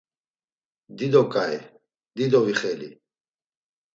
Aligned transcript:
Dido 0.97 1.23
ǩai, 1.33 1.55
dido 2.15 2.39
vixeli. 2.45 2.89